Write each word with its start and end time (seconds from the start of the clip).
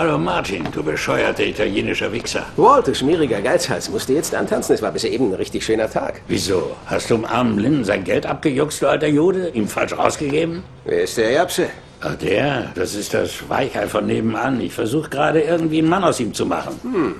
Hallo 0.00 0.16
Martin, 0.16 0.64
du 0.72 0.82
bescheuerter 0.82 1.44
italienischer 1.44 2.10
Wichser. 2.10 2.46
Walt, 2.56 2.86
du 2.86 2.94
schmieriger 2.94 3.42
Geizhals, 3.42 3.90
musst 3.90 4.08
du 4.08 4.14
jetzt 4.14 4.34
antanzen? 4.34 4.74
Es 4.74 4.80
war 4.80 4.92
bis 4.92 5.04
eben 5.04 5.28
ein 5.28 5.34
richtig 5.34 5.62
schöner 5.62 5.90
Tag. 5.90 6.22
Wieso? 6.26 6.74
Hast 6.86 7.10
du 7.10 7.16
dem 7.16 7.26
armen 7.26 7.58
Linden 7.58 7.84
sein 7.84 8.02
Geld 8.02 8.24
abgejuckst, 8.24 8.80
du 8.80 8.86
alter 8.86 9.08
Jude? 9.08 9.50
Ihm 9.50 9.68
falsch 9.68 9.92
rausgegeben? 9.92 10.62
Wer 10.86 11.02
ist 11.02 11.18
der 11.18 11.32
Japse? 11.32 11.66
Ach 12.00 12.14
der, 12.14 12.72
das 12.74 12.94
ist 12.94 13.12
das 13.12 13.46
Weichei 13.50 13.86
von 13.88 14.06
nebenan. 14.06 14.58
Ich 14.62 14.72
versuche 14.72 15.10
gerade 15.10 15.42
irgendwie 15.42 15.80
einen 15.80 15.90
Mann 15.90 16.02
aus 16.02 16.18
ihm 16.18 16.32
zu 16.32 16.46
machen. 16.46 16.80
Hm. 16.82 17.16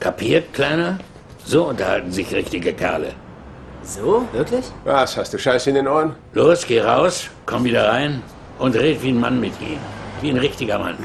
Kapiert, 0.00 0.54
Kleiner? 0.54 0.98
So 1.44 1.64
unterhalten 1.64 2.10
sich 2.10 2.32
richtige 2.32 2.72
Kerle. 2.72 3.12
So? 3.82 4.26
Wirklich? 4.32 4.64
Was, 4.84 5.18
hast 5.18 5.34
du 5.34 5.38
Scheiß 5.38 5.66
in 5.66 5.74
den 5.74 5.86
Ohren? 5.86 6.16
Los, 6.32 6.66
geh 6.66 6.80
raus, 6.80 7.28
komm 7.44 7.64
wieder 7.64 7.86
rein 7.86 8.22
und 8.58 8.76
red 8.76 9.02
wie 9.02 9.10
ein 9.10 9.20
Mann 9.20 9.38
mit 9.38 9.60
ihm. 9.60 9.78
Wie 10.22 10.30
ein 10.30 10.38
richtiger 10.38 10.78
Mann. 10.78 10.96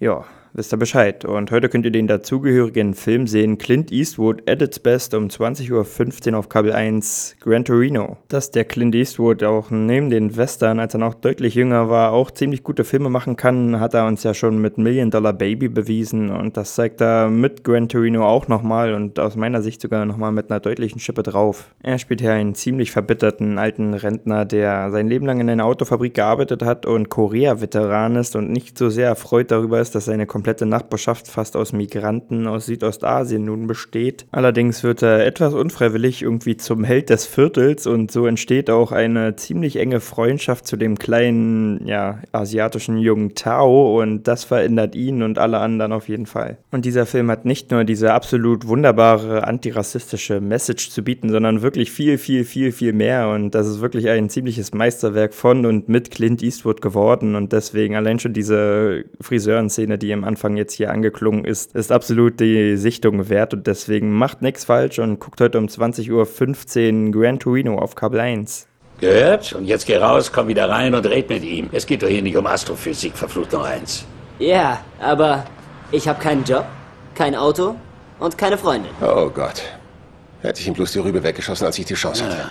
Ja, 0.00 0.24
wisst 0.52 0.72
ihr 0.72 0.78
Bescheid. 0.78 1.24
Und 1.24 1.50
heute 1.50 1.68
könnt 1.68 1.84
ihr 1.84 1.90
den 1.90 2.06
dazugehörigen 2.06 2.94
Film 2.94 3.26
sehen, 3.26 3.58
Clint 3.58 3.92
Eastwood 3.92 4.48
at 4.48 4.62
its 4.62 4.78
best 4.78 5.14
um 5.14 5.28
20.15 5.28 6.32
Uhr 6.32 6.38
auf 6.38 6.48
Kabel 6.48 6.72
1, 6.72 7.36
Gran 7.40 7.64
Torino. 7.64 8.16
Dass 8.28 8.50
der 8.50 8.64
Clint 8.64 8.94
Eastwood 8.94 9.42
auch 9.42 9.70
neben 9.70 10.10
den 10.10 10.36
Western, 10.36 10.80
als 10.80 10.94
er 10.94 11.00
noch 11.00 11.14
deutlich 11.14 11.54
jünger 11.54 11.88
war, 11.88 12.12
auch 12.12 12.30
ziemlich 12.30 12.62
gute 12.62 12.84
Filme 12.84 13.10
machen 13.10 13.36
kann, 13.36 13.80
hat 13.80 13.94
er 13.94 14.06
uns 14.06 14.22
ja 14.22 14.34
schon 14.34 14.58
mit 14.60 14.78
Million 14.78 15.10
Dollar 15.10 15.32
Baby 15.32 15.68
bewiesen 15.68 16.30
und 16.30 16.56
das 16.56 16.74
zeigt 16.74 17.00
er 17.00 17.28
mit 17.28 17.64
Gran 17.64 17.88
Torino 17.88 18.26
auch 18.26 18.48
nochmal 18.48 18.94
und 18.94 19.18
aus 19.18 19.36
meiner 19.36 19.62
Sicht 19.62 19.80
sogar 19.80 20.04
nochmal 20.04 20.32
mit 20.32 20.50
einer 20.50 20.60
deutlichen 20.60 21.00
Schippe 21.00 21.22
drauf. 21.22 21.74
Er 21.82 21.98
spielt 21.98 22.20
hier 22.20 22.32
einen 22.32 22.54
ziemlich 22.54 22.90
verbitterten 22.90 23.58
alten 23.58 23.94
Rentner, 23.94 24.44
der 24.44 24.90
sein 24.90 25.08
Leben 25.08 25.26
lang 25.26 25.40
in 25.40 25.50
einer 25.50 25.64
Autofabrik 25.64 26.14
gearbeitet 26.14 26.62
hat 26.62 26.86
und 26.86 27.08
Korea-Veteran 27.08 28.16
ist 28.16 28.36
und 28.36 28.50
nicht 28.50 28.78
so 28.78 28.88
sehr 28.88 29.08
erfreut 29.08 29.50
darüber 29.50 29.80
ist, 29.80 29.94
dass 29.94 30.06
seine 30.06 30.26
komplette 30.48 30.64
Nachbarschaft 30.64 31.28
fast 31.28 31.56
aus 31.56 31.74
Migranten 31.74 32.46
aus 32.46 32.64
Südostasien 32.64 33.44
nun 33.44 33.66
besteht. 33.66 34.24
Allerdings 34.30 34.82
wird 34.82 35.02
er 35.02 35.26
etwas 35.26 35.52
unfreiwillig 35.52 36.22
irgendwie 36.22 36.56
zum 36.56 36.84
Held 36.84 37.10
des 37.10 37.26
Viertels 37.26 37.86
und 37.86 38.10
so 38.10 38.24
entsteht 38.24 38.70
auch 38.70 38.90
eine 38.90 39.36
ziemlich 39.36 39.76
enge 39.76 40.00
Freundschaft 40.00 40.66
zu 40.66 40.78
dem 40.78 40.98
kleinen, 40.98 41.86
ja, 41.86 42.20
asiatischen 42.32 42.96
jungen 42.96 43.34
Tao 43.34 44.00
und 44.00 44.26
das 44.26 44.44
verändert 44.44 44.94
ihn 44.94 45.22
und 45.22 45.38
alle 45.38 45.58
anderen 45.58 45.92
auf 45.92 46.08
jeden 46.08 46.24
Fall. 46.24 46.56
Und 46.70 46.86
dieser 46.86 47.04
Film 47.04 47.30
hat 47.30 47.44
nicht 47.44 47.70
nur 47.70 47.84
diese 47.84 48.14
absolut 48.14 48.66
wunderbare 48.66 49.46
antirassistische 49.46 50.40
Message 50.40 50.88
zu 50.88 51.02
bieten, 51.04 51.28
sondern 51.28 51.60
wirklich 51.60 51.90
viel, 51.90 52.16
viel, 52.16 52.46
viel, 52.46 52.72
viel 52.72 52.94
mehr 52.94 53.28
und 53.28 53.50
das 53.50 53.68
ist 53.68 53.82
wirklich 53.82 54.08
ein 54.08 54.30
ziemliches 54.30 54.72
Meisterwerk 54.72 55.34
von 55.34 55.66
und 55.66 55.90
mit 55.90 56.10
Clint 56.10 56.42
Eastwood 56.42 56.80
geworden 56.80 57.34
und 57.34 57.52
deswegen 57.52 57.96
allein 57.96 58.18
schon 58.18 58.32
diese 58.32 59.04
Friseurenszene, 59.20 59.98
die 59.98 60.10
im 60.10 60.24
Anfang 60.28 60.56
jetzt 60.56 60.74
hier 60.74 60.92
angeklungen 60.92 61.44
ist, 61.44 61.74
ist 61.74 61.90
absolut 61.90 62.38
die 62.38 62.76
Sichtung 62.76 63.28
wert 63.28 63.54
und 63.54 63.66
deswegen 63.66 64.12
macht 64.12 64.42
nichts 64.42 64.64
falsch 64.64 65.00
und 65.00 65.18
guckt 65.18 65.40
heute 65.40 65.58
um 65.58 65.66
20.15 65.66 67.06
Uhr 67.06 67.10
Gran 67.10 67.40
Torino 67.40 67.78
auf 67.78 67.96
Kabel 67.96 68.20
1. 68.20 68.68
Gehört? 69.00 69.52
Und 69.52 69.64
jetzt 69.64 69.86
geh 69.86 69.96
raus, 69.96 70.30
komm 70.32 70.48
wieder 70.48 70.68
rein 70.68 70.94
und 70.94 71.06
red 71.06 71.28
mit 71.28 71.42
ihm. 71.42 71.68
Es 71.72 71.86
geht 71.86 72.02
doch 72.02 72.08
hier 72.08 72.22
nicht 72.22 72.36
um 72.36 72.46
Astrophysik, 72.46 73.16
verflucht 73.16 73.52
noch 73.52 73.64
eins. 73.64 74.04
Ja, 74.38 74.80
aber 75.00 75.44
ich 75.90 76.06
habe 76.06 76.20
keinen 76.20 76.44
Job, 76.44 76.66
kein 77.14 77.34
Auto 77.34 77.74
und 78.18 78.36
keine 78.36 78.58
Freundin. 78.58 78.90
Oh 79.00 79.30
Gott. 79.30 79.62
Hätte 80.42 80.60
ich 80.60 80.68
ihm 80.68 80.74
bloß 80.74 80.92
die 80.92 81.00
Rübe 81.00 81.22
weggeschossen, 81.22 81.66
als 81.66 81.78
ich 81.78 81.86
die 81.86 81.94
Chance 81.94 82.24
hatte. 82.24 82.36
Ja. 82.36 82.50